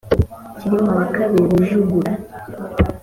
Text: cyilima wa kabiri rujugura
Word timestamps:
cyilima 0.57 0.91
wa 0.99 1.05
kabiri 1.15 1.45
rujugura 1.51 2.11